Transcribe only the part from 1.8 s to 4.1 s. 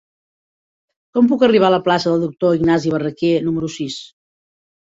plaça del Doctor Ignasi Barraquer número sis?